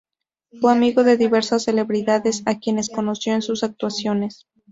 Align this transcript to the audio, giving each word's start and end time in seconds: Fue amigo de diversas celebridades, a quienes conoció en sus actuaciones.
Fue 0.59 0.71
amigo 0.71 1.03
de 1.03 1.15
diversas 1.15 1.61
celebridades, 1.65 2.41
a 2.47 2.57
quienes 2.57 2.89
conoció 2.89 3.35
en 3.35 3.43
sus 3.43 3.63
actuaciones. 3.63 4.47